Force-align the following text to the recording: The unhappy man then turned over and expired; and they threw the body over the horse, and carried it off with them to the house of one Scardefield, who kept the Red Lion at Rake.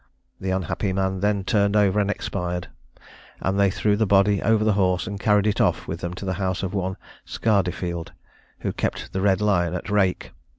The 0.39 0.49
unhappy 0.49 0.93
man 0.93 1.19
then 1.19 1.43
turned 1.43 1.75
over 1.75 1.99
and 1.99 2.09
expired; 2.09 2.69
and 3.39 3.59
they 3.59 3.69
threw 3.69 3.95
the 3.95 4.07
body 4.07 4.41
over 4.41 4.63
the 4.63 4.73
horse, 4.73 5.05
and 5.05 5.19
carried 5.19 5.45
it 5.45 5.61
off 5.61 5.87
with 5.87 5.99
them 5.99 6.15
to 6.15 6.25
the 6.25 6.33
house 6.41 6.63
of 6.63 6.73
one 6.73 6.97
Scardefield, 7.23 8.11
who 8.61 8.73
kept 8.73 9.13
the 9.13 9.21
Red 9.21 9.41
Lion 9.41 9.75
at 9.75 9.91
Rake. 9.91 10.31